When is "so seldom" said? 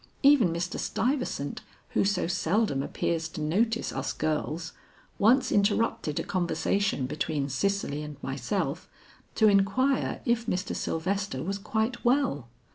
2.03-2.81